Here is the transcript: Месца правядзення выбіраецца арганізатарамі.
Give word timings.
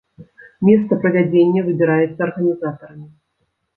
Месца 0.69 0.97
правядзення 1.03 1.65
выбіраецца 1.67 2.17
арганізатарамі. 2.29 3.07